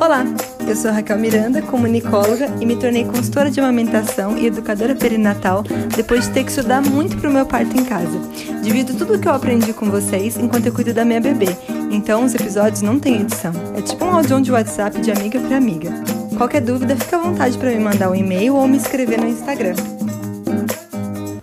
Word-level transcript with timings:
Olá, 0.00 0.24
eu 0.66 0.76
sou 0.76 0.92
Raquel 0.92 1.18
Miranda, 1.18 1.60
comunicóloga 1.60 2.46
e 2.60 2.64
me 2.64 2.76
tornei 2.76 3.04
consultora 3.04 3.50
de 3.50 3.58
amamentação 3.58 4.38
e 4.38 4.46
educadora 4.46 4.94
perinatal 4.94 5.64
depois 5.96 6.28
de 6.28 6.34
ter 6.34 6.44
que 6.44 6.50
estudar 6.50 6.80
muito 6.80 7.16
para 7.16 7.28
o 7.28 7.32
meu 7.32 7.44
parto 7.44 7.76
em 7.76 7.84
casa. 7.84 8.16
Divido 8.62 8.94
tudo 8.94 9.14
o 9.14 9.18
que 9.18 9.26
eu 9.26 9.32
aprendi 9.32 9.72
com 9.72 9.90
vocês 9.90 10.36
enquanto 10.36 10.66
eu 10.66 10.72
cuido 10.72 10.94
da 10.94 11.04
minha 11.04 11.20
bebê, 11.20 11.48
então 11.90 12.24
os 12.24 12.32
episódios 12.32 12.80
não 12.80 13.00
têm 13.00 13.22
edição. 13.22 13.52
É 13.76 13.82
tipo 13.82 14.04
um 14.04 14.14
áudio 14.14 14.40
de 14.40 14.52
WhatsApp 14.52 15.00
de 15.00 15.10
amiga 15.10 15.40
para 15.40 15.56
amiga. 15.56 15.90
Qualquer 16.36 16.60
dúvida, 16.60 16.94
fica 16.94 17.16
à 17.16 17.20
vontade 17.20 17.58
para 17.58 17.70
me 17.70 17.80
mandar 17.80 18.08
um 18.08 18.14
e-mail 18.14 18.54
ou 18.54 18.68
me 18.68 18.76
escrever 18.76 19.20
no 19.20 19.26
Instagram. 19.26 19.74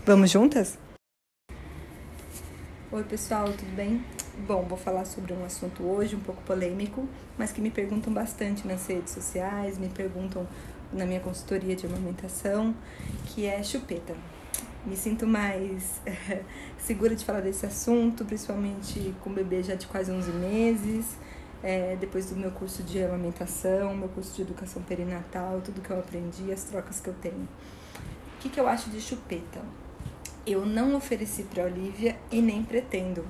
Vamos 0.06 0.32
juntas? 0.32 0.78
Oi, 2.90 3.04
pessoal, 3.04 3.50
tudo 3.50 3.76
bem? 3.76 4.02
Bom, 4.38 4.64
vou 4.64 4.78
falar 4.78 5.06
sobre 5.06 5.32
um 5.32 5.46
assunto 5.46 5.82
hoje 5.82 6.14
um 6.14 6.20
pouco 6.20 6.42
polêmico, 6.44 7.08
mas 7.38 7.54
que 7.54 7.62
me 7.62 7.72
perguntam 7.72 8.14
bastante 8.14 8.68
nas 8.68 8.86
redes 8.86 9.14
sociais, 9.14 9.78
me 9.78 9.88
perguntam 9.88 10.46
na 10.92 11.06
minha 11.06 11.22
consultoria 11.22 11.74
de 11.74 11.86
amamentação, 11.86 12.76
que 13.28 13.46
é 13.46 13.64
chupeta. 13.64 14.14
Me 14.86 14.98
sinto 14.98 15.26
mais 15.26 16.02
segura 16.78 17.16
de 17.16 17.24
falar 17.24 17.40
desse 17.40 17.66
assunto, 17.66 18.26
principalmente 18.26 19.16
com 19.22 19.30
o 19.30 19.34
bebê 19.34 19.64
já 19.64 19.74
de 19.74 19.88
quase 19.88 20.12
11 20.12 20.30
meses, 20.34 21.16
é, 21.64 21.96
depois 21.96 22.30
do 22.30 22.36
meu 22.36 22.52
curso 22.52 22.84
de 22.84 23.02
amamentação, 23.02 23.96
meu 23.96 24.10
curso 24.10 24.36
de 24.36 24.42
educação 24.42 24.82
perinatal, 24.82 25.62
tudo 25.62 25.80
que 25.80 25.90
eu 25.90 25.98
aprendi, 25.98 26.52
as 26.52 26.66
trocas 26.66 27.00
que 27.00 27.08
eu 27.08 27.16
tenho. 27.22 27.48
O 28.36 28.42
que, 28.42 28.50
que 28.50 28.60
eu 28.60 28.68
acho 28.68 28.90
de 28.90 29.00
chupeta? 29.00 29.62
Eu 30.46 30.66
não 30.66 30.94
ofereci 30.94 31.44
para 31.44 31.64
Olivia 31.64 32.18
e 32.30 32.42
nem 32.42 32.64
pretendo 32.64 33.26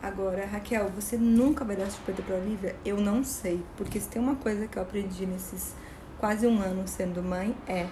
Agora, 0.00 0.46
Raquel, 0.46 0.88
você 0.90 1.16
nunca 1.16 1.64
vai 1.64 1.74
dar 1.74 1.90
chupeta 1.90 2.22
para 2.22 2.36
Olivia? 2.36 2.76
Eu 2.84 2.98
não 2.98 3.24
sei, 3.24 3.60
porque 3.76 3.98
se 3.98 4.08
tem 4.08 4.22
uma 4.22 4.36
coisa 4.36 4.68
que 4.68 4.78
eu 4.78 4.82
aprendi 4.82 5.26
nesses 5.26 5.74
quase 6.18 6.46
um 6.46 6.60
ano 6.60 6.86
sendo 6.86 7.22
mãe 7.22 7.54
é 7.66 7.86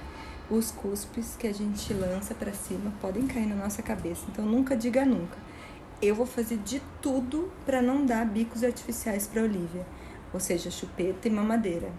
os 0.48 0.70
cuspes 0.70 1.36
que 1.36 1.48
a 1.48 1.52
gente 1.52 1.92
lança 1.92 2.32
para 2.32 2.52
cima 2.52 2.92
podem 3.00 3.26
cair 3.26 3.46
na 3.46 3.56
nossa 3.56 3.82
cabeça. 3.82 4.24
Então 4.30 4.44
nunca 4.44 4.76
diga 4.76 5.04
nunca. 5.04 5.36
Eu 6.00 6.14
vou 6.14 6.26
fazer 6.26 6.58
de 6.58 6.80
tudo 7.02 7.50
para 7.64 7.82
não 7.82 8.06
dar 8.06 8.24
bicos 8.24 8.62
artificiais 8.62 9.26
para 9.26 9.42
Olivia, 9.42 9.84
ou 10.32 10.38
seja, 10.38 10.70
chupeta 10.70 11.26
e 11.26 11.30
mamadeira. 11.30 11.90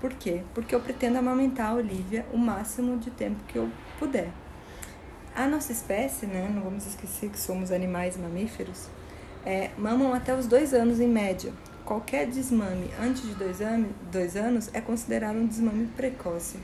Por 0.00 0.14
quê? 0.14 0.42
Porque 0.54 0.74
eu 0.74 0.80
pretendo 0.80 1.18
amamentar 1.18 1.72
a 1.72 1.74
Olivia 1.74 2.24
o 2.32 2.38
máximo 2.38 2.96
de 2.96 3.10
tempo 3.10 3.44
que 3.46 3.56
eu 3.56 3.70
puder. 3.98 4.30
A 5.34 5.46
nossa 5.46 5.72
espécie, 5.72 6.26
né, 6.26 6.50
não 6.54 6.62
vamos 6.62 6.86
esquecer 6.86 7.28
que 7.28 7.38
somos 7.38 7.72
animais 7.72 8.16
mamíferos, 8.16 8.88
é, 9.44 9.70
mamam 9.76 10.12
até 10.14 10.34
os 10.34 10.46
dois 10.46 10.72
anos 10.72 11.00
em 11.00 11.08
média. 11.08 11.52
Qualquer 11.84 12.26
desmame 12.26 12.90
antes 13.00 13.22
de 13.22 13.34
dois, 13.34 13.58
dois 14.10 14.36
anos 14.36 14.70
é 14.72 14.80
considerado 14.80 15.36
um 15.36 15.46
desmame 15.46 15.86
precoce. 15.88 16.58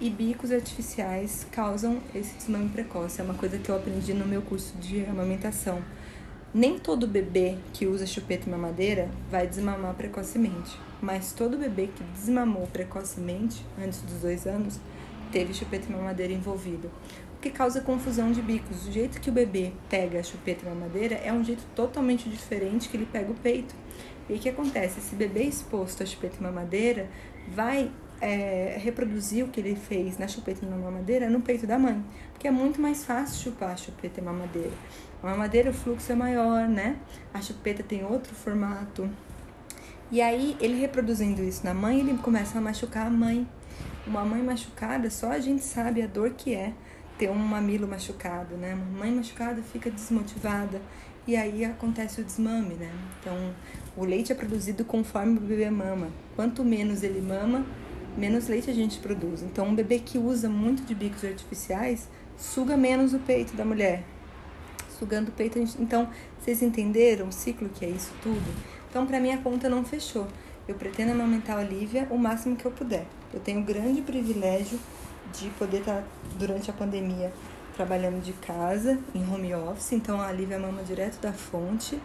E 0.00 0.10
bicos 0.10 0.52
artificiais 0.52 1.46
causam 1.50 2.00
esse 2.14 2.34
desmame 2.36 2.68
precoce. 2.68 3.20
É 3.20 3.24
uma 3.24 3.34
coisa 3.34 3.58
que 3.58 3.68
eu 3.68 3.76
aprendi 3.76 4.14
no 4.14 4.24
meu 4.24 4.42
curso 4.42 4.76
de 4.78 5.04
amamentação. 5.06 5.82
Nem 6.52 6.78
todo 6.78 7.06
bebê 7.06 7.58
que 7.72 7.86
usa 7.86 8.06
chupeta 8.06 8.48
e 8.48 8.50
mamadeira 8.50 9.08
vai 9.28 9.44
desmamar 9.44 9.94
precocemente, 9.94 10.78
mas 11.02 11.32
todo 11.32 11.58
bebê 11.58 11.88
que 11.88 12.04
desmamou 12.16 12.68
precocemente, 12.68 13.66
antes 13.76 14.00
dos 14.02 14.20
dois 14.20 14.46
anos, 14.46 14.78
teve 15.32 15.52
chupeta 15.52 15.86
e 15.88 15.92
mamadeira 15.92 16.32
envolvido 16.32 16.88
que 17.44 17.50
causa 17.50 17.82
confusão 17.82 18.32
de 18.32 18.40
bicos. 18.40 18.88
O 18.88 18.90
jeito 18.90 19.20
que 19.20 19.28
o 19.28 19.32
bebê 19.32 19.70
pega 19.90 20.18
a 20.18 20.22
chupeta 20.22 20.64
e 20.64 20.68
mamadeira 20.68 21.16
é 21.16 21.30
um 21.30 21.44
jeito 21.44 21.62
totalmente 21.76 22.26
diferente 22.26 22.88
que 22.88 22.96
ele 22.96 23.04
pega 23.04 23.30
o 23.30 23.34
peito. 23.34 23.74
E 24.30 24.32
o 24.32 24.38
que 24.38 24.48
acontece? 24.48 24.98
Esse 24.98 25.14
bebê 25.14 25.42
exposto 25.42 26.02
à 26.02 26.06
chupeta 26.06 26.38
e 26.40 26.42
mamadeira 26.42 27.06
vai 27.48 27.90
é, 28.18 28.78
reproduzir 28.82 29.44
o 29.44 29.48
que 29.48 29.60
ele 29.60 29.76
fez 29.76 30.16
na 30.16 30.26
chupeta 30.26 30.64
e 30.64 30.68
na 30.68 30.74
mamadeira 30.74 31.28
no 31.28 31.42
peito 31.42 31.66
da 31.66 31.78
mãe, 31.78 32.02
porque 32.32 32.48
é 32.48 32.50
muito 32.50 32.80
mais 32.80 33.04
fácil 33.04 33.52
chupar 33.52 33.72
a 33.72 33.76
chupeta 33.76 34.20
e 34.20 34.24
mamadeira. 34.24 34.72
A 35.22 35.26
mamadeira 35.26 35.68
o 35.68 35.74
fluxo 35.74 36.10
é 36.10 36.14
maior, 36.14 36.66
né? 36.66 36.96
A 37.34 37.42
chupeta 37.42 37.82
tem 37.82 38.06
outro 38.06 38.34
formato. 38.34 39.06
E 40.10 40.22
aí, 40.22 40.56
ele 40.60 40.80
reproduzindo 40.80 41.42
isso 41.42 41.62
na 41.62 41.74
mãe, 41.74 42.00
ele 42.00 42.16
começa 42.16 42.56
a 42.56 42.60
machucar 42.62 43.06
a 43.06 43.10
mãe. 43.10 43.46
Uma 44.06 44.24
mãe 44.24 44.42
machucada, 44.42 45.10
só 45.10 45.30
a 45.30 45.38
gente 45.38 45.62
sabe 45.62 46.00
a 46.00 46.06
dor 46.06 46.30
que 46.30 46.54
é 46.54 46.72
ter 47.18 47.30
um 47.30 47.34
mamilo 47.34 47.86
machucado, 47.86 48.56
né? 48.56 48.74
Uma 48.74 49.00
mãe 49.00 49.10
machucada 49.12 49.62
fica 49.62 49.90
desmotivada 49.90 50.80
e 51.26 51.36
aí 51.36 51.64
acontece 51.64 52.20
o 52.20 52.24
desmame, 52.24 52.74
né? 52.74 52.90
Então, 53.20 53.34
o 53.96 54.04
leite 54.04 54.32
é 54.32 54.34
produzido 54.34 54.84
conforme 54.84 55.38
o 55.38 55.40
bebê 55.40 55.70
mama. 55.70 56.08
Quanto 56.36 56.64
menos 56.64 57.02
ele 57.02 57.20
mama, 57.20 57.64
menos 58.16 58.48
leite 58.48 58.70
a 58.70 58.74
gente 58.74 58.98
produz. 58.98 59.42
Então, 59.42 59.68
um 59.68 59.74
bebê 59.74 59.98
que 59.98 60.18
usa 60.18 60.48
muito 60.48 60.82
de 60.82 60.94
bicos 60.94 61.24
artificiais 61.24 62.08
suga 62.36 62.76
menos 62.76 63.14
o 63.14 63.18
peito 63.18 63.56
da 63.56 63.64
mulher. 63.64 64.02
Sugando 64.98 65.28
o 65.28 65.32
peito, 65.32 65.58
gente... 65.58 65.80
então, 65.80 66.08
vocês 66.38 66.62
entenderam 66.62 67.28
o 67.28 67.32
ciclo 67.32 67.68
que 67.68 67.84
é 67.84 67.88
isso 67.88 68.12
tudo? 68.22 68.54
Então, 68.90 69.06
para 69.06 69.18
mim 69.18 69.32
a 69.32 69.38
conta 69.38 69.68
não 69.68 69.84
fechou. 69.84 70.26
Eu 70.68 70.74
pretendo 70.74 71.12
amamentar 71.12 71.58
a 71.58 71.60
Olivia 71.60 72.06
o 72.10 72.18
máximo 72.18 72.56
que 72.56 72.64
eu 72.64 72.70
puder. 72.70 73.06
Eu 73.32 73.40
tenho 73.40 73.60
o 73.60 73.64
grande 73.64 74.00
privilégio 74.02 74.78
de 75.38 75.50
poder 75.50 75.78
estar 75.78 76.02
tá, 76.02 76.04
durante 76.38 76.70
a 76.70 76.72
pandemia 76.72 77.32
trabalhando 77.76 78.22
de 78.22 78.32
casa, 78.34 78.98
em 79.14 79.22
home 79.28 79.54
office, 79.54 79.92
então 79.92 80.20
a 80.20 80.30
Lívia 80.30 80.58
mama 80.58 80.82
direto 80.82 81.20
da 81.20 81.32
fonte. 81.32 82.00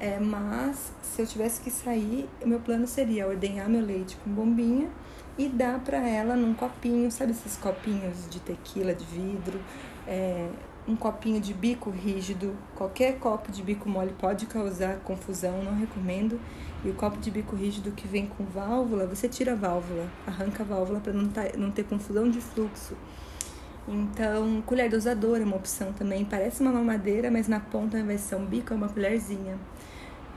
É, 0.00 0.18
mas 0.18 0.92
se 1.02 1.20
eu 1.20 1.26
tivesse 1.26 1.60
que 1.60 1.70
sair, 1.70 2.26
meu 2.42 2.58
plano 2.58 2.86
seria 2.86 3.28
ordenhar 3.28 3.68
meu 3.68 3.84
leite 3.84 4.16
com 4.24 4.30
bombinha 4.30 4.88
e 5.36 5.46
dar 5.46 5.78
para 5.80 5.98
ela 5.98 6.34
num 6.34 6.54
copinho, 6.54 7.10
sabe 7.10 7.32
esses 7.32 7.56
copinhos 7.56 8.28
de 8.30 8.40
tequila 8.40 8.94
de 8.94 9.04
vidro, 9.04 9.60
é, 10.08 10.48
um 10.88 10.96
copinho 10.96 11.38
de 11.38 11.52
bico 11.52 11.90
rígido. 11.90 12.56
Qualquer 12.74 13.18
copo 13.18 13.52
de 13.52 13.62
bico 13.62 13.88
mole 13.88 14.14
pode 14.18 14.46
causar 14.46 14.96
confusão, 15.00 15.62
não 15.62 15.78
recomendo. 15.78 16.40
E 16.82 16.88
o 16.88 16.94
copo 16.94 17.18
de 17.18 17.30
bico 17.30 17.54
rígido 17.54 17.92
que 17.92 18.08
vem 18.08 18.26
com 18.26 18.44
válvula, 18.44 19.06
você 19.06 19.28
tira 19.28 19.52
a 19.52 19.54
válvula, 19.54 20.10
arranca 20.26 20.62
a 20.62 20.66
válvula 20.66 20.98
para 20.98 21.12
não, 21.12 21.28
tá, 21.28 21.42
não 21.58 21.70
ter 21.70 21.84
confusão 21.84 22.30
de 22.30 22.40
fluxo. 22.40 22.96
Então, 23.90 24.62
colher 24.62 24.88
dosadora 24.88 25.42
é 25.42 25.44
uma 25.44 25.56
opção 25.56 25.92
também. 25.92 26.24
Parece 26.24 26.62
uma 26.62 26.70
mamadeira, 26.70 27.28
mas 27.28 27.48
na 27.48 27.58
ponta, 27.58 28.02
vai 28.04 28.16
ser 28.16 28.36
um 28.36 28.46
bico, 28.46 28.72
é 28.72 28.76
uma 28.76 28.88
colherzinha. 28.88 29.58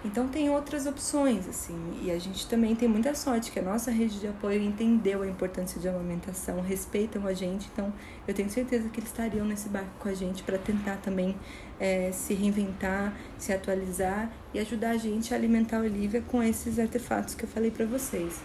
Então 0.05 0.27
tem 0.27 0.49
outras 0.49 0.85
opções, 0.85 1.47
assim, 1.47 1.77
e 2.01 2.11
a 2.11 2.19
gente 2.19 2.45
também 2.47 2.75
tem 2.75 2.89
muita 2.89 3.15
sorte 3.15 3.49
que 3.49 3.59
a 3.59 3.61
nossa 3.61 3.89
rede 3.89 4.19
de 4.19 4.27
apoio 4.27 4.61
entendeu 4.61 5.21
a 5.21 5.27
importância 5.27 5.79
de 5.79 5.87
amamentação, 5.87 6.59
respeitam 6.59 7.25
a 7.25 7.33
gente, 7.33 7.69
então 7.71 7.93
eu 8.27 8.33
tenho 8.33 8.49
certeza 8.49 8.89
que 8.89 8.99
eles 8.99 9.09
estariam 9.09 9.45
nesse 9.45 9.69
barco 9.69 9.91
com 9.99 10.09
a 10.09 10.13
gente 10.13 10.43
para 10.43 10.57
tentar 10.57 10.97
também 10.97 11.37
é, 11.79 12.11
se 12.11 12.33
reinventar, 12.33 13.13
se 13.37 13.53
atualizar 13.53 14.29
e 14.53 14.59
ajudar 14.59 14.89
a 14.89 14.97
gente 14.97 15.33
a 15.33 15.37
alimentar 15.37 15.77
a 15.77 15.81
Olivia 15.81 16.21
com 16.21 16.43
esses 16.43 16.79
artefatos 16.79 17.33
que 17.33 17.45
eu 17.45 17.49
falei 17.49 17.71
para 17.71 17.85
vocês. 17.85 18.41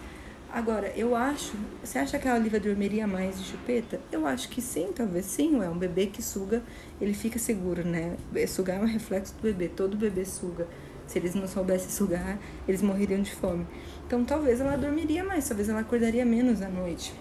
Agora, 0.51 0.91
eu 0.95 1.15
acho, 1.15 1.53
você 1.83 1.99
acha 1.99 2.17
que 2.17 2.27
a 2.27 2.33
Olivia 2.33 2.59
dormiria 2.59 3.05
mais 3.05 3.37
de 3.37 3.45
chupeta? 3.45 4.01
Eu 4.11 4.25
acho 4.25 4.49
que 4.49 4.59
sim, 4.59 4.89
talvez 4.95 5.27
sim, 5.27 5.61
é 5.61 5.69
um 5.69 5.77
bebê 5.77 6.07
que 6.07 6.23
suga, 6.23 6.63
ele 6.99 7.13
fica 7.13 7.37
seguro, 7.37 7.85
né? 7.85 8.17
Sugar 8.47 8.77
é 8.77 8.81
um 8.81 8.87
reflexo 8.87 9.35
do 9.35 9.43
bebê, 9.43 9.67
todo 9.67 9.95
bebê 9.95 10.25
suga. 10.25 10.67
Se 11.05 11.19
eles 11.19 11.35
não 11.35 11.47
soubessem 11.47 11.91
sugar, 11.91 12.39
eles 12.67 12.81
morreriam 12.81 13.21
de 13.21 13.31
fome. 13.31 13.67
Então 14.07 14.25
talvez 14.25 14.59
ela 14.59 14.75
dormiria 14.75 15.23
mais, 15.23 15.47
talvez 15.47 15.69
ela 15.69 15.81
acordaria 15.81 16.25
menos 16.25 16.63
à 16.63 16.67
noite. 16.67 17.13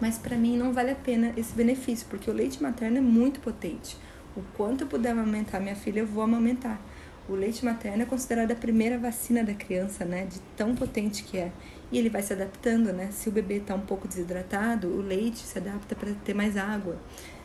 Mas 0.00 0.18
para 0.18 0.36
mim 0.36 0.56
não 0.56 0.72
vale 0.72 0.90
a 0.90 0.96
pena 0.96 1.32
esse 1.36 1.54
benefício, 1.54 2.08
porque 2.10 2.28
o 2.28 2.34
leite 2.34 2.60
materno 2.60 2.98
é 2.98 3.00
muito 3.00 3.38
potente. 3.38 3.96
O 4.36 4.42
quanto 4.56 4.82
eu 4.82 4.88
puder 4.88 5.10
amamentar 5.10 5.60
minha 5.60 5.76
filha, 5.76 6.00
eu 6.00 6.06
vou 6.06 6.24
amamentar. 6.24 6.80
O 7.26 7.34
leite 7.34 7.64
materno 7.64 8.02
é 8.02 8.06
considerado 8.06 8.52
a 8.52 8.54
primeira 8.54 8.98
vacina 8.98 9.42
da 9.42 9.54
criança, 9.54 10.04
né? 10.04 10.26
De 10.26 10.38
tão 10.56 10.74
potente 10.74 11.24
que 11.24 11.38
é. 11.38 11.50
E 11.90 11.98
ele 11.98 12.10
vai 12.10 12.22
se 12.22 12.34
adaptando, 12.34 12.92
né? 12.92 13.08
Se 13.12 13.30
o 13.30 13.32
bebê 13.32 13.56
está 13.56 13.74
um 13.74 13.80
pouco 13.80 14.06
desidratado, 14.06 14.88
o 14.88 15.00
leite 15.00 15.38
se 15.38 15.56
adapta 15.56 15.94
para 15.94 16.12
ter 16.24 16.34
mais 16.34 16.56
água. 16.56 16.98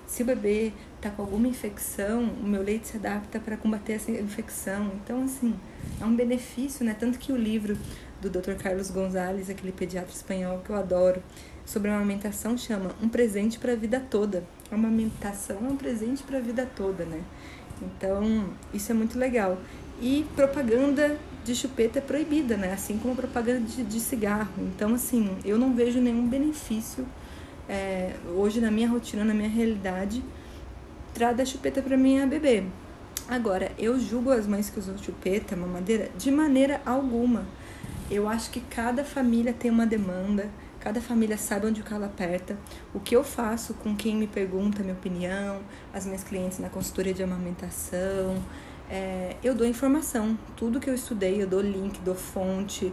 Se 0.05 0.21
o 0.21 0.25
bebê 0.25 0.73
está 0.97 1.09
com 1.09 1.21
alguma 1.21 1.47
infecção, 1.47 2.23
o 2.23 2.43
meu 2.43 2.61
leite 2.61 2.89
se 2.89 2.97
adapta 2.97 3.39
para 3.39 3.55
combater 3.55 3.93
essa 3.93 4.11
infecção. 4.11 4.91
Então, 5.01 5.23
assim, 5.23 5.55
é 6.01 6.03
um 6.03 6.13
benefício, 6.13 6.83
né? 6.83 6.93
Tanto 6.99 7.17
que 7.17 7.31
o 7.31 7.37
livro 7.37 7.77
do 8.19 8.29
Dr. 8.29 8.55
Carlos 8.55 8.89
Gonzalez, 8.89 9.49
aquele 9.49 9.71
pediatra 9.71 10.11
espanhol 10.11 10.59
que 10.59 10.71
eu 10.71 10.75
adoro, 10.75 11.23
sobre 11.65 11.89
a 11.89 11.95
amamentação 11.95 12.57
chama 12.57 12.93
Um 13.01 13.07
Presente 13.07 13.59
para 13.59 13.73
a 13.73 13.75
Vida 13.75 13.99
Toda. 13.99 14.43
A 14.71 14.75
amamentação 14.75 15.57
é 15.65 15.69
um 15.69 15.77
presente 15.77 16.21
para 16.23 16.37
a 16.37 16.41
vida 16.41 16.65
toda, 16.75 17.05
né? 17.05 17.21
Então, 17.81 18.45
isso 18.73 18.91
é 18.91 18.95
muito 18.95 19.17
legal. 19.17 19.57
E 20.01 20.25
propaganda 20.35 21.17
de 21.43 21.55
chupeta 21.55 21.99
é 21.99 22.01
proibida, 22.01 22.55
né? 22.55 22.73
Assim 22.73 22.97
como 22.97 23.15
propaganda 23.15 23.61
de, 23.61 23.83
de 23.83 23.99
cigarro. 23.99 24.53
Então, 24.57 24.93
assim, 24.93 25.37
eu 25.43 25.57
não 25.57 25.73
vejo 25.73 25.99
nenhum 25.99 26.27
benefício 26.27 27.05
é, 27.67 28.13
hoje 28.35 28.59
na 28.59 28.71
minha 28.71 28.89
rotina, 28.89 29.23
na 29.23 29.33
minha 29.33 29.49
realidade, 29.49 30.23
trada 31.13 31.43
a 31.43 31.45
chupeta 31.45 31.81
para 31.81 31.95
minha 31.95 32.25
bebê. 32.25 32.63
Agora, 33.27 33.71
eu 33.77 33.99
julgo 33.99 34.31
as 34.31 34.47
mães 34.47 34.69
que 34.69 34.79
usam 34.79 34.97
chupeta, 34.97 35.55
mamadeira, 35.55 36.09
de 36.17 36.31
maneira 36.31 36.81
alguma. 36.85 37.45
Eu 38.09 38.27
acho 38.27 38.49
que 38.49 38.59
cada 38.59 39.03
família 39.03 39.53
tem 39.53 39.69
uma 39.69 39.85
demanda, 39.85 40.49
cada 40.79 41.01
família 41.01 41.37
sabe 41.37 41.67
onde 41.67 41.81
o 41.81 41.83
calo 41.83 42.05
aperta. 42.05 42.57
O 42.93 42.99
que 42.99 43.15
eu 43.15 43.23
faço 43.23 43.73
com 43.75 43.95
quem 43.95 44.15
me 44.15 44.27
pergunta 44.27 44.81
minha 44.81 44.93
opinião, 44.93 45.61
as 45.93 46.05
minhas 46.05 46.23
clientes 46.23 46.59
na 46.59 46.69
consultoria 46.69 47.13
de 47.13 47.21
amamentação, 47.21 48.41
é, 48.89 49.35
eu 49.43 49.53
dou 49.53 49.67
informação. 49.67 50.37
Tudo 50.55 50.79
que 50.79 50.89
eu 50.89 50.95
estudei, 50.95 51.41
eu 51.41 51.47
dou 51.47 51.61
link, 51.61 51.99
dou 51.99 52.15
fonte, 52.15 52.91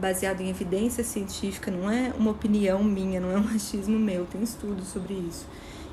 baseado 0.00 0.40
em 0.40 0.50
evidência 0.50 1.04
científica, 1.04 1.70
não 1.70 1.90
é 1.90 2.12
uma 2.18 2.32
opinião 2.32 2.82
minha, 2.82 3.20
não 3.20 3.30
é 3.30 3.36
um 3.36 3.44
machismo 3.52 3.98
meu, 3.98 4.26
tem 4.26 4.42
estudos 4.42 4.88
sobre 4.88 5.14
isso. 5.14 5.46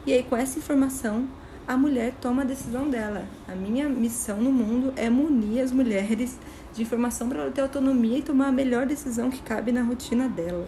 E 0.05 0.13
aí, 0.13 0.23
com 0.23 0.35
essa 0.35 0.57
informação, 0.57 1.27
a 1.67 1.75
mulher 1.75 2.13
toma 2.21 2.43
a 2.43 2.45
decisão 2.45 2.89
dela. 2.89 3.25
A 3.47 3.53
minha 3.53 3.89
missão 3.89 4.41
no 4.41 4.51
mundo 4.51 4.93
é 4.95 5.09
munir 5.09 5.61
as 5.61 5.71
mulheres 5.71 6.37
de 6.77 6.83
informação 6.83 7.27
para 7.27 7.41
ela 7.41 7.51
ter 7.51 7.61
autonomia 7.61 8.19
e 8.19 8.21
tomar 8.21 8.47
a 8.47 8.51
melhor 8.51 8.85
decisão 8.85 9.29
que 9.29 9.41
cabe 9.41 9.71
na 9.71 9.81
rotina 9.81 10.29
dela. 10.29 10.67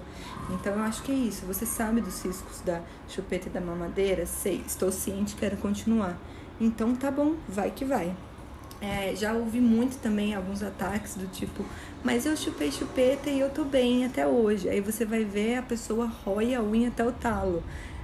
Então 0.50 0.74
eu 0.74 0.84
acho 0.84 1.04
que 1.04 1.12
é 1.12 1.16
isso. 1.16 1.46
Você 1.46 1.66
sabe 1.66 2.02
dos 2.02 2.22
riscos 2.24 2.62
da 2.62 2.82
chupeta 3.08 3.48
e 3.48 3.52
da 3.52 3.62
mamadeira? 3.62 4.26
Sei, 4.26 4.64
estou 4.66 4.92
ciente, 4.92 5.36
quero 5.36 5.56
continuar. 5.58 6.18
Então 6.60 6.96
tá 6.96 7.12
bom, 7.12 7.36
vai 7.48 7.72
que 7.72 7.86
vai. 7.86 8.14
É, 8.82 9.14
já 9.16 9.34
ouvi 9.34 9.60
muito 9.60 9.98
também 9.98 10.34
alguns 10.34 10.64
ataques 10.64 11.16
do 11.16 11.28
tipo, 11.28 11.66
mas 12.02 12.26
eu 12.26 12.36
chupei 12.38 12.72
chupeta 12.72 13.30
e 13.30 13.40
eu 13.40 13.50
tô 13.50 13.64
bem 13.64 14.06
até 14.06 14.26
hoje. 14.26 14.68
Aí 14.68 14.82
você 14.82 15.06
vai 15.06 15.24
ver 15.24 15.58
a 15.58 15.62
pessoa 15.62 16.06
rói 16.06 16.56
a 16.56 16.64
unha 16.64 16.88
até 16.88 17.06
o 17.06 17.12
talo. 17.12 17.64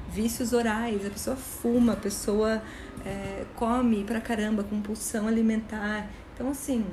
Vícios 0.10 0.54
orais, 0.54 1.06
a 1.06 1.10
pessoa 1.10 1.36
fuma, 1.36 1.94
a 1.94 1.96
pessoa 1.96 2.62
é, 3.06 3.46
come 3.56 4.04
pra 4.04 4.22
caramba, 4.22 4.64
compulsão 4.64 5.28
alimentar. 5.28 6.08
Então, 6.34 6.50
assim, 6.50 6.86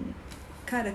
cara, 0.67 0.95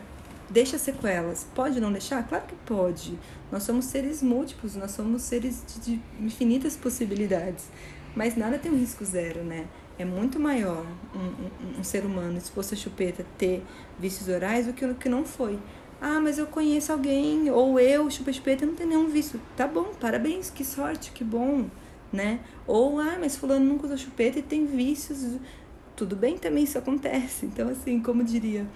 deixa 0.50 0.78
sequelas. 0.78 1.46
Pode 1.56 1.80
não 1.80 1.92
deixar? 1.92 2.28
Claro 2.28 2.46
que 2.46 2.56
pode. 2.66 3.18
Nós 3.52 3.64
somos 3.64 3.86
seres 3.86 4.22
múltiplos, 4.22 4.76
nós 4.76 4.92
somos 4.92 5.22
seres 5.22 5.64
de, 5.84 6.00
infinitas 6.20 6.76
possibilidades. 6.76 7.66
Mas 8.16 8.36
nada 8.36 8.58
tem 8.58 8.72
um 8.72 8.78
risco 8.78 9.06
zero, 9.06 9.44
né? 9.44 9.68
é 10.00 10.06
muito 10.06 10.40
maior 10.40 10.86
um, 11.16 11.20
um, 11.20 11.80
um, 11.80 11.84
ser 11.84 12.06
humano 12.06 12.38
exposto 12.38 12.74
a 12.74 12.78
chupeta 12.78 13.26
ter 13.38 13.64
vícios 14.00 14.30
orais 14.30 14.68
do 14.68 14.74
que 14.74 14.86
o 14.86 14.96
que 14.96 15.10
não 15.10 15.26
foi. 15.26 15.58
Ah, 16.00 16.20
mas 16.20 16.38
eu 16.38 16.46
conheço 16.46 16.92
alguém, 16.92 17.50
ou 17.50 17.80
eu, 17.80 18.10
chupa 18.12 18.32
chupeta, 18.32 18.66
não 18.66 18.76
tem 18.76 18.86
nenhum 18.86 19.08
vício. 19.08 19.42
Tá 19.56 19.66
bom, 19.66 19.92
parabéns, 20.00 20.52
que 20.52 20.64
sorte, 20.64 21.12
que 21.12 21.24
bom, 21.24 21.66
né? 22.14 22.40
Ou, 22.68 23.00
ah, 23.00 23.18
mas 23.20 23.36
fulano 23.36 23.66
nunca 23.66 23.86
usou 23.86 23.98
chupeta 23.98 24.38
e 24.38 24.44
tem 24.44 24.68
vícios. 24.68 25.40
Tudo 25.96 26.16
bem 26.16 26.38
também, 26.38 26.66
isso 26.66 26.78
acontece. 26.78 27.48
Então, 27.48 27.70
assim, 27.70 28.00
como 28.00 28.24
diria 28.24 28.68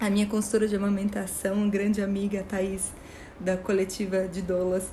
a 0.00 0.10
minha 0.10 0.26
consultora 0.26 0.66
de 0.66 0.76
amamentação, 0.76 1.68
grande 1.68 2.02
amiga, 2.02 2.42
Thaís, 2.42 2.92
da 3.38 3.56
coletiva 3.56 4.28
de 4.28 4.42
Dolas, 4.42 4.88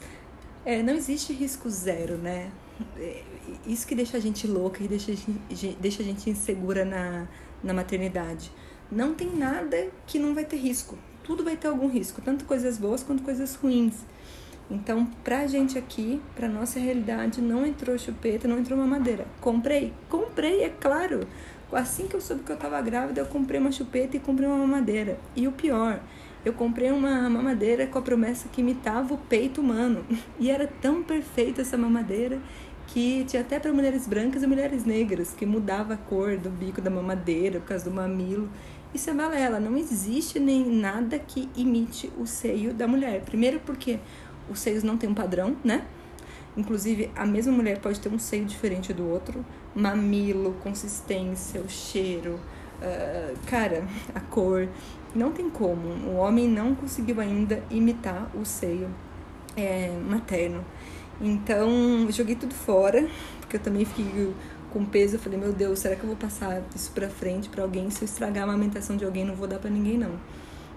é, 0.66 0.82
não 0.82 0.94
existe 0.94 1.34
risco 1.34 1.70
zero, 1.70 2.18
né? 2.18 2.52
É, 2.98 3.24
isso 3.66 3.86
que 3.88 3.96
deixa 3.96 4.18
a 4.18 4.20
gente 4.20 4.48
louca 4.48 4.84
e 4.84 4.88
deixa 4.88 5.12
deixa 5.80 6.02
a 6.02 6.06
gente 6.06 6.30
insegura 6.30 6.86
na, 6.86 7.28
na 7.64 7.74
maternidade. 7.74 8.52
Não 8.92 9.14
tem 9.14 9.30
nada 9.36 9.88
que 10.06 10.20
não 10.20 10.34
vai 10.36 10.46
ter 10.46 10.58
risco. 10.58 10.98
Tudo 11.24 11.44
vai 11.44 11.56
ter 11.56 11.68
algum 11.68 11.88
risco, 11.88 12.22
tanto 12.22 12.46
coisas 12.46 12.78
boas 12.78 13.04
quanto 13.04 13.24
coisas 13.24 13.56
ruins. 13.56 13.96
Então, 14.70 15.06
pra 15.24 15.48
gente 15.48 15.78
aqui, 15.78 16.22
pra 16.34 16.48
nossa 16.48 16.80
realidade, 16.80 17.42
não 17.42 17.66
entrou 17.66 17.98
chupeta, 17.98 18.48
não 18.48 18.58
entrou 18.58 18.78
mamadeira. 18.78 19.26
Comprei? 19.42 19.94
Comprei, 20.10 20.64
é 20.64 20.70
claro. 20.70 21.28
Assim 21.72 22.08
que 22.08 22.16
eu 22.16 22.22
soube 22.22 22.44
que 22.44 22.52
eu 22.52 22.58
tava 22.58 22.82
grávida, 22.82 23.22
eu 23.22 23.26
comprei 23.26 23.60
uma 23.60 23.72
chupeta 23.72 24.18
e 24.18 24.20
comprei 24.20 24.48
uma 24.48 24.58
mamadeira. 24.58 25.18
E 25.36 25.48
o 25.48 25.52
pior, 25.52 26.02
eu 26.44 26.54
comprei 26.54 26.92
uma 26.92 27.30
mamadeira 27.30 27.88
com 27.88 27.98
a 27.98 28.02
promessa 28.02 28.50
que 28.50 28.62
imitava 28.62 29.14
o 29.14 29.18
peito 29.18 29.62
humano. 29.62 30.06
E 30.40 30.50
era 30.50 30.68
tão 30.68 31.04
perfeita 31.04 31.62
essa 31.62 31.78
mamadeira 31.78 32.40
que 32.88 33.24
tinha 33.26 33.42
até 33.42 33.60
para 33.60 33.72
mulheres 33.72 34.06
brancas 34.06 34.44
e 34.44 34.48
mulheres 34.48 34.84
negras, 34.84 35.34
que 35.34 35.46
mudava 35.46 35.94
a 35.94 35.98
cor 35.98 36.36
do 36.38 36.50
bico 36.50 36.82
da 36.82 36.90
mamadeira 36.90 37.60
por 37.60 37.68
causa 37.68 37.86
do 37.86 37.92
mamilo. 37.92 38.50
Isso 38.94 39.10
é 39.10 39.14
balela, 39.14 39.60
não 39.60 39.78
existe 39.78 40.40
nem 40.40 40.66
nada 40.66 41.18
que 41.18 41.48
imite 41.56 42.12
o 42.18 42.26
seio 42.26 42.74
da 42.74 42.88
mulher. 42.88 43.22
Primeiro 43.22 43.62
porque 43.66 44.00
os 44.50 44.60
seios 44.60 44.84
não 44.84 44.98
têm 44.98 45.10
um 45.10 45.14
padrão, 45.14 45.56
né? 45.64 45.86
Inclusive, 46.56 47.10
a 47.16 47.26
mesma 47.26 47.54
mulher 47.54 47.80
pode 47.80 48.00
ter 48.00 48.10
um 48.10 48.20
seio 48.20 48.46
diferente 48.46 48.94
do 48.94 49.08
outro. 49.08 49.46
Mamilo, 49.74 50.54
consistência, 50.62 51.62
o 51.62 51.70
cheiro, 51.70 52.40
uh, 52.82 53.38
cara, 53.48 53.86
a 54.14 54.20
cor. 54.20 54.68
Não 55.16 55.32
tem 55.32 55.50
como. 55.50 55.88
O 56.10 56.16
homem 56.16 56.48
não 56.48 56.76
conseguiu 56.76 57.20
ainda 57.20 57.64
imitar 57.70 58.30
o 58.36 58.46
seio 58.46 58.90
é, 59.56 59.92
materno. 60.08 60.64
Então, 61.20 62.08
joguei 62.10 62.36
tudo 62.36 62.54
fora, 62.54 63.08
porque 63.40 63.58
eu 63.58 63.60
também 63.60 63.86
fiquei 63.86 64.34
com 64.72 64.84
peso. 64.86 65.16
Eu 65.16 65.20
falei, 65.20 65.38
meu 65.38 65.54
Deus, 65.54 65.80
será 65.80 65.96
que 65.96 66.04
eu 66.04 66.08
vou 66.08 66.18
passar 66.18 66.62
isso 66.76 66.92
pra 66.92 67.10
frente 67.10 67.48
para 67.50 67.64
alguém? 67.64 67.90
Se 67.90 68.04
eu 68.04 68.06
estragar 68.06 68.44
a 68.44 68.52
amamentação 68.52 68.98
de 68.98 69.06
alguém, 69.06 69.24
não 69.24 69.36
vou 69.36 69.48
dar 69.48 69.60
para 69.60 69.70
ninguém, 69.70 69.98
não. 69.98 70.12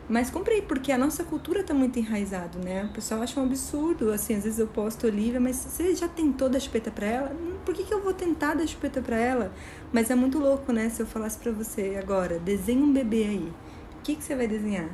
Mas 0.06 0.30
comprei, 0.30 0.60
porque 0.60 0.92
a 0.92 0.98
nossa 0.98 1.24
cultura 1.24 1.64
tá 1.64 1.72
muito 1.72 1.98
enraizado, 1.98 2.58
né? 2.58 2.84
O 2.84 2.92
pessoal 2.92 3.22
acha 3.22 3.40
um 3.40 3.44
absurdo, 3.44 4.12
assim, 4.12 4.34
às 4.34 4.44
vezes 4.44 4.58
eu 4.58 4.66
posto 4.66 5.06
Olivia, 5.06 5.40
mas 5.40 5.56
você 5.56 5.94
já 5.94 6.06
tentou 6.06 6.48
dar 6.48 6.60
chupeta 6.60 6.90
pra 6.90 7.06
ela? 7.06 7.32
Hum, 7.32 7.54
por 7.64 7.74
que, 7.74 7.84
que 7.84 7.94
eu 7.94 8.02
vou 8.02 8.12
tentar 8.12 8.54
dar 8.54 8.66
chupeta 8.66 9.00
pra 9.00 9.16
ela? 9.16 9.50
Mas 9.92 10.10
é 10.10 10.14
muito 10.14 10.38
louco, 10.38 10.72
né? 10.72 10.90
Se 10.90 11.00
eu 11.00 11.06
falasse 11.06 11.38
pra 11.38 11.50
você 11.52 11.98
agora, 11.98 12.38
desenha 12.38 12.84
um 12.84 12.92
bebê 12.92 13.24
aí. 13.24 13.52
O 13.98 14.02
que, 14.02 14.14
que 14.14 14.22
você 14.22 14.36
vai 14.36 14.46
desenhar? 14.46 14.90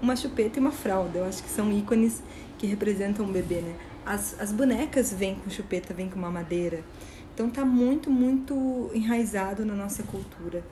Uma 0.00 0.14
chupeta 0.14 0.60
e 0.60 0.60
uma 0.60 0.70
fralda. 0.70 1.18
Eu 1.18 1.24
acho 1.24 1.42
que 1.42 1.50
são 1.50 1.72
ícones 1.72 2.22
que 2.56 2.66
representam 2.68 3.26
um 3.26 3.32
bebê, 3.32 3.62
né? 3.62 3.74
As, 4.06 4.40
as 4.40 4.52
bonecas 4.52 5.12
vêm 5.12 5.34
com 5.34 5.50
chupeta, 5.50 5.92
vêm 5.92 6.08
com 6.08 6.20
mamadeira. 6.20 6.84
Então 7.34 7.50
tá 7.50 7.64
muito, 7.64 8.10
muito 8.10 8.90
enraizado 8.94 9.64
na 9.64 9.74
nossa 9.74 10.04
cultura. 10.04 10.62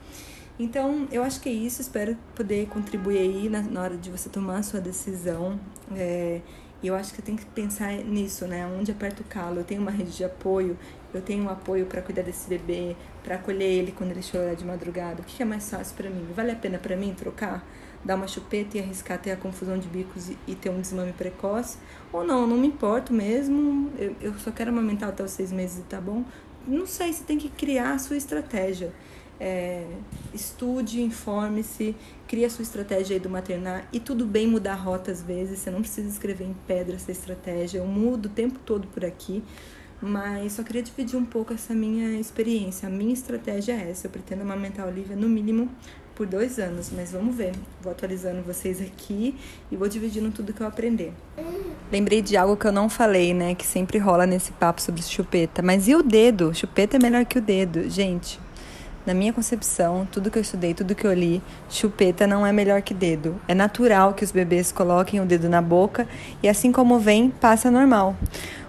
Então, 0.61 1.07
eu 1.11 1.23
acho 1.23 1.41
que 1.41 1.49
é 1.49 1.51
isso. 1.51 1.81
Espero 1.81 2.15
poder 2.35 2.67
contribuir 2.67 3.17
aí 3.17 3.49
na, 3.49 3.63
na 3.63 3.81
hora 3.81 3.97
de 3.97 4.11
você 4.11 4.29
tomar 4.29 4.57
a 4.57 4.63
sua 4.63 4.79
decisão. 4.79 5.59
É, 5.95 6.39
eu 6.83 6.93
acho 6.93 7.15
que 7.15 7.21
tem 7.21 7.35
que 7.35 7.45
pensar 7.45 7.91
nisso, 7.93 8.45
né? 8.45 8.67
Onde 8.67 8.91
aperta 8.91 9.23
o 9.23 9.25
calo. 9.25 9.61
Eu 9.61 9.63
tenho 9.63 9.81
uma 9.81 9.89
rede 9.89 10.15
de 10.15 10.23
apoio, 10.23 10.77
eu 11.11 11.19
tenho 11.19 11.45
um 11.45 11.49
apoio 11.49 11.87
para 11.87 11.99
cuidar 12.03 12.21
desse 12.21 12.47
bebê, 12.47 12.95
para 13.23 13.35
acolher 13.35 13.65
ele 13.65 13.91
quando 13.91 14.11
ele 14.11 14.21
chorar 14.21 14.53
de 14.53 14.63
madrugada. 14.63 15.23
O 15.23 15.25
que 15.25 15.41
é 15.41 15.45
mais 15.45 15.67
fácil 15.67 15.95
para 15.95 16.11
mim? 16.11 16.27
Vale 16.35 16.51
a 16.51 16.55
pena 16.55 16.77
para 16.77 16.95
mim 16.95 17.13
trocar? 17.15 17.65
dar 18.03 18.15
uma 18.15 18.27
chupeta 18.27 18.77
e 18.77 18.81
arriscar 18.81 19.19
ter 19.19 19.29
a 19.29 19.37
confusão 19.37 19.77
de 19.77 19.87
bicos 19.87 20.29
e, 20.29 20.37
e 20.47 20.55
ter 20.55 20.71
um 20.71 20.81
desmame 20.81 21.13
precoce. 21.13 21.77
Ou 22.11 22.23
não, 22.23 22.47
não 22.47 22.57
me 22.57 22.67
importo 22.67 23.13
mesmo, 23.13 23.91
eu, 23.97 24.15
eu 24.19 24.33
só 24.39 24.49
quero 24.51 24.71
amamentar 24.71 25.09
até 25.09 25.23
os 25.23 25.29
seis 25.29 25.51
meses 25.51 25.79
e 25.79 25.83
tá 25.83 26.01
bom. 26.01 26.23
Não 26.67 26.85
sei, 26.85 27.13
você 27.13 27.23
tem 27.23 27.37
que 27.37 27.49
criar 27.49 27.93
a 27.93 27.99
sua 27.99 28.17
estratégia. 28.17 28.91
É, 29.43 29.87
estude, 30.35 31.01
informe-se, 31.01 31.95
crie 32.27 32.45
a 32.45 32.49
sua 32.49 32.61
estratégia 32.61 33.15
aí 33.15 33.19
do 33.19 33.27
maternar 33.27 33.87
e 33.91 33.99
tudo 33.99 34.23
bem 34.23 34.45
mudar 34.45 34.73
a 34.73 34.75
rota 34.75 35.11
às 35.11 35.23
vezes, 35.23 35.57
você 35.57 35.71
não 35.71 35.81
precisa 35.81 36.07
escrever 36.07 36.43
em 36.43 36.55
pedra 36.67 36.95
essa 36.95 37.11
estratégia, 37.11 37.79
eu 37.79 37.87
mudo 37.87 38.27
o 38.27 38.29
tempo 38.29 38.59
todo 38.63 38.87
por 38.89 39.03
aqui, 39.03 39.43
mas 39.99 40.53
só 40.53 40.61
queria 40.61 40.83
dividir 40.83 41.17
um 41.17 41.25
pouco 41.25 41.53
essa 41.53 41.73
minha 41.73 42.19
experiência. 42.19 42.87
A 42.87 42.91
minha 42.91 43.13
estratégia 43.13 43.73
é 43.73 43.89
essa, 43.89 44.05
eu 44.05 44.11
pretendo 44.11 44.43
amamentar 44.43 44.85
a 44.85 44.89
Olivia 44.89 45.15
no 45.15 45.27
mínimo 45.27 45.67
por 46.13 46.27
dois 46.27 46.59
anos, 46.59 46.91
mas 46.95 47.11
vamos 47.11 47.35
ver. 47.35 47.53
Vou 47.81 47.91
atualizando 47.91 48.43
vocês 48.43 48.79
aqui 48.79 49.35
e 49.71 49.75
vou 49.75 49.87
dividindo 49.87 50.29
tudo 50.29 50.53
que 50.53 50.61
eu 50.61 50.67
aprender. 50.67 51.13
Lembrei 51.91 52.21
de 52.21 52.37
algo 52.37 52.55
que 52.55 52.67
eu 52.67 52.71
não 52.71 52.87
falei, 52.87 53.33
né? 53.33 53.55
Que 53.55 53.65
sempre 53.65 53.97
rola 53.97 54.27
nesse 54.27 54.51
papo 54.51 54.79
sobre 54.79 55.01
chupeta. 55.01 55.63
Mas 55.63 55.87
e 55.87 55.95
o 55.95 56.03
dedo? 56.03 56.53
Chupeta 56.53 56.97
é 56.97 56.99
melhor 56.99 57.25
que 57.25 57.39
o 57.39 57.41
dedo. 57.41 57.89
Gente, 57.89 58.39
na 59.05 59.13
minha 59.13 59.33
concepção, 59.33 60.07
tudo 60.11 60.29
que 60.29 60.37
eu 60.37 60.41
estudei, 60.41 60.73
tudo 60.73 60.95
que 60.95 61.05
eu 61.05 61.13
li, 61.13 61.41
chupeta 61.69 62.27
não 62.27 62.45
é 62.45 62.51
melhor 62.51 62.81
que 62.81 62.93
dedo. 62.93 63.39
É 63.47 63.53
natural 63.53 64.13
que 64.13 64.23
os 64.23 64.31
bebês 64.31 64.71
coloquem 64.71 65.19
o 65.19 65.25
dedo 65.25 65.49
na 65.49 65.61
boca 65.61 66.07
e 66.41 66.47
assim 66.47 66.71
como 66.71 66.99
vem, 66.99 67.29
passa 67.29 67.71
normal. 67.71 68.15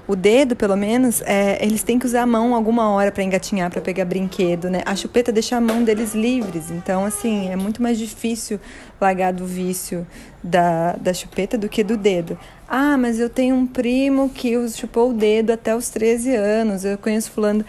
O 0.07 0.17
dedo, 0.17 0.57
pelo 0.57 0.77
menos, 0.77 1.23
é, 1.23 1.65
eles 1.65 1.85
têm 1.85 1.97
que 1.97 2.05
usar 2.05 2.23
a 2.23 2.27
mão 2.27 2.57
alguma 2.57 2.91
hora 2.91 3.13
para 3.13 3.23
engatinhar, 3.23 3.71
para 3.71 3.81
pegar 3.81 4.05
brinquedo, 4.05 4.69
né? 4.69 4.83
A 4.85 4.97
chupeta 4.97 5.31
deixa 5.31 5.57
a 5.57 5.61
mão 5.61 5.85
deles 5.85 6.13
livres. 6.13 6.73
Então, 6.73 7.05
assim, 7.05 7.49
é 7.51 7.57
muito 7.57 7.81
mais 7.81 7.97
difícil 7.97 8.59
largar 9.01 9.33
do 9.33 9.47
vício 9.47 10.05
da, 10.43 10.95
da 10.95 11.15
chupeta 11.15 11.57
do 11.57 11.69
que 11.69 11.85
do 11.85 11.97
dedo. 11.97 12.37
Ah, 12.69 12.97
mas 12.99 13.21
eu 13.21 13.31
tenho 13.31 13.55
um 13.55 13.67
primo 13.67 14.29
que 14.29 14.69
chupou 14.71 15.11
o 15.11 15.13
dedo 15.13 15.53
até 15.53 15.75
os 15.75 15.89
13 15.89 16.35
anos. 16.35 16.85
Eu 16.85 16.99
conheço 16.99 17.31
fulano. 17.31 17.65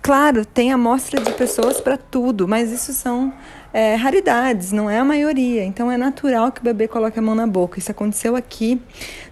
Claro, 0.00 0.44
tem 0.44 0.72
amostra 0.72 1.20
de 1.20 1.32
pessoas 1.32 1.80
para 1.80 1.96
tudo, 1.96 2.48
mas 2.48 2.70
isso 2.70 2.92
são 2.92 3.32
é, 3.72 3.94
raridades, 3.94 4.72
não 4.72 4.88
é 4.88 4.98
a 4.98 5.04
maioria. 5.04 5.64
Então 5.64 5.90
é 5.90 5.96
natural 5.96 6.50
que 6.50 6.60
o 6.60 6.64
bebê 6.64 6.88
coloque 6.88 7.18
a 7.18 7.22
mão 7.22 7.34
na 7.34 7.46
boca. 7.46 7.78
Isso 7.78 7.90
aconteceu 7.90 8.34
aqui. 8.34 8.80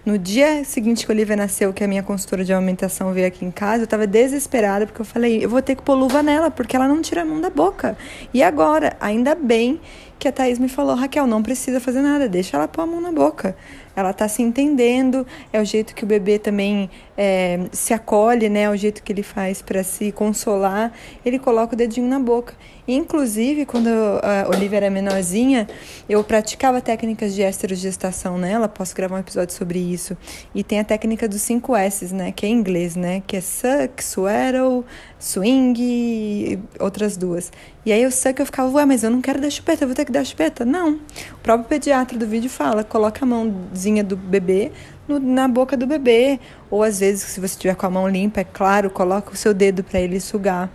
No 0.05 0.17
dia 0.17 0.63
seguinte 0.63 1.05
que 1.05 1.11
a 1.11 1.15
Olivia 1.15 1.35
nasceu, 1.35 1.73
que 1.73 1.83
a 1.83 1.87
minha 1.87 2.03
consultora 2.03 2.43
de 2.43 2.53
alimentação 2.53 3.11
veio 3.11 3.27
aqui 3.27 3.43
em 3.45 3.51
casa, 3.51 3.81
eu 3.81 3.85
estava 3.85 4.05
desesperada 4.05 4.85
porque 4.85 5.01
eu 5.01 5.05
falei, 5.05 5.43
eu 5.43 5.49
vou 5.49 5.61
ter 5.61 5.75
que 5.75 5.81
pôr 5.81 5.95
luva 5.95 6.21
nela, 6.21 6.51
porque 6.51 6.75
ela 6.75 6.87
não 6.87 7.01
tira 7.01 7.23
a 7.23 7.25
mão 7.25 7.41
da 7.41 7.49
boca. 7.49 7.97
E 8.33 8.43
agora, 8.43 8.95
ainda 8.99 9.35
bem 9.35 9.79
que 10.19 10.27
a 10.27 10.31
Thaís 10.31 10.59
me 10.59 10.67
falou, 10.67 10.95
Raquel, 10.95 11.27
não 11.27 11.43
precisa 11.43 11.79
fazer 11.79 12.01
nada, 12.01 12.27
deixa 12.27 12.57
ela 12.57 12.67
pôr 12.67 12.81
a 12.81 12.85
mão 12.85 12.99
na 12.99 13.11
boca. 13.11 13.55
Ela 13.95 14.11
está 14.11 14.27
se 14.27 14.43
entendendo, 14.43 15.25
é 15.51 15.59
o 15.59 15.65
jeito 15.65 15.95
que 15.95 16.03
o 16.03 16.07
bebê 16.07 16.37
também 16.37 16.87
é, 17.17 17.61
se 17.71 17.95
acolhe, 17.95 18.47
né? 18.47 18.61
É 18.61 18.69
o 18.69 18.75
jeito 18.75 19.01
que 19.01 19.11
ele 19.11 19.23
faz 19.23 19.59
para 19.63 19.83
se 19.83 20.11
consolar. 20.11 20.93
Ele 21.25 21.39
coloca 21.39 21.73
o 21.73 21.75
dedinho 21.75 22.07
na 22.07 22.19
boca. 22.19 22.53
Inclusive, 22.87 23.65
quando 23.65 23.87
a 23.87 24.47
Olivia 24.49 24.77
era 24.77 24.89
menorzinha, 24.91 25.67
eu 26.07 26.23
praticava 26.23 26.79
técnicas 26.79 27.33
de 27.33 27.41
esterogestação 27.41 28.37
nela. 28.37 28.69
Posso 28.69 28.95
gravar 28.95 29.15
um 29.15 29.19
episódio 29.19 29.55
sobre 29.55 29.79
isso. 29.79 30.15
E 30.53 30.63
tem 30.63 30.79
a 30.79 30.83
técnica 30.83 31.27
dos 31.27 31.41
5 31.41 31.75
S, 31.75 32.13
né? 32.13 32.31
Que 32.31 32.45
é 32.45 32.49
em 32.49 32.53
inglês, 32.53 32.95
né? 32.95 33.23
Que 33.25 33.37
é 33.37 33.41
suck, 33.41 34.03
swallow, 34.03 34.85
swing 35.19 35.81
e 35.81 36.59
outras 36.79 37.17
duas. 37.17 37.51
E 37.87 37.93
aí 37.93 38.03
eu 38.03 38.11
suck, 38.11 38.37
eu 38.37 38.45
ficava, 38.45 38.69
ué, 38.71 38.85
mas 38.85 39.01
eu 39.01 39.09
não 39.09 39.21
quero 39.21 39.39
dar 39.39 39.49
chupeta, 39.49 39.85
eu 39.85 39.87
vou 39.87 39.95
ter 39.95 40.03
que 40.03 40.11
dar 40.11 40.25
chupeta? 40.25 40.65
Não. 40.65 40.95
O 41.31 41.37
próprio 41.41 41.69
pediatra 41.69 42.17
do 42.17 42.27
vídeo 42.27 42.49
fala, 42.49 42.83
coloca 42.83 43.23
a 43.23 43.25
mãozinha 43.25 44.03
do 44.03 44.17
bebê 44.17 44.73
no, 45.07 45.17
na 45.19 45.47
boca 45.47 45.77
do 45.77 45.87
bebê. 45.87 46.37
Ou 46.69 46.83
às 46.83 46.99
vezes, 46.99 47.23
se 47.23 47.39
você 47.39 47.57
tiver 47.57 47.75
com 47.75 47.85
a 47.85 47.89
mão 47.89 48.05
limpa, 48.09 48.41
é 48.41 48.43
claro, 48.43 48.89
coloca 48.89 49.31
o 49.31 49.37
seu 49.37 49.53
dedo 49.53 49.85
para 49.85 50.01
ele 50.01 50.19
sugar 50.19 50.69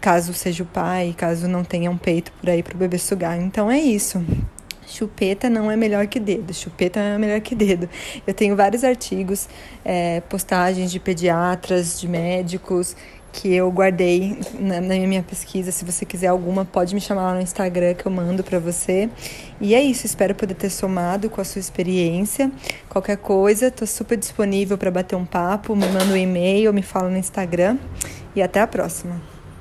caso 0.00 0.34
seja 0.34 0.64
o 0.64 0.66
pai, 0.66 1.14
caso 1.16 1.46
não 1.46 1.62
tenha 1.62 1.88
um 1.90 1.96
peito 1.96 2.32
por 2.32 2.50
aí 2.50 2.60
para 2.60 2.74
o 2.74 2.78
bebê 2.78 2.98
sugar. 2.98 3.40
Então 3.40 3.70
é 3.70 3.78
isso. 3.78 4.20
Chupeta 4.88 5.50
não 5.50 5.70
é 5.70 5.76
melhor 5.76 6.06
que 6.06 6.18
dedo, 6.18 6.52
chupeta 6.54 6.98
é 6.98 7.18
melhor 7.18 7.40
que 7.40 7.54
dedo. 7.54 7.88
Eu 8.26 8.34
tenho 8.34 8.56
vários 8.56 8.82
artigos, 8.82 9.48
é, 9.84 10.22
postagens 10.22 10.90
de 10.90 10.98
pediatras, 10.98 12.00
de 12.00 12.08
médicos, 12.08 12.96
que 13.38 13.54
eu 13.54 13.70
guardei 13.70 14.36
na, 14.58 14.80
na, 14.80 14.94
minha 15.06 15.22
pesquisa. 15.22 15.70
Se 15.70 15.84
você 15.84 16.04
quiser 16.04 16.26
alguma, 16.26 16.64
pode 16.64 16.92
me 16.92 17.00
chamar 17.00 17.22
lá 17.22 17.34
no 17.34 17.40
Instagram 17.40 17.94
que 17.94 18.04
eu 18.04 18.10
mando 18.10 18.42
para 18.42 18.58
você. 18.58 19.08
E 19.60 19.76
é 19.76 19.80
isso, 19.80 20.06
espero 20.06 20.34
poder 20.34 20.54
ter 20.54 20.70
somado 20.70 21.30
com 21.30 21.40
a 21.40 21.44
sua 21.44 21.60
experiência. 21.60 22.50
Qualquer 22.88 23.16
coisa, 23.18 23.70
tô 23.70 23.86
super 23.86 24.18
disponível 24.18 24.76
para 24.76 24.90
bater 24.90 25.14
um 25.14 25.24
papo, 25.24 25.76
me 25.76 25.86
manda 25.86 26.12
um 26.12 26.16
e-mail, 26.16 26.72
me 26.72 26.82
fala 26.82 27.08
no 27.08 27.16
Instagram. 27.16 27.78
E 28.34 28.42
até 28.42 28.60
a 28.60 28.66
próxima. 28.66 29.27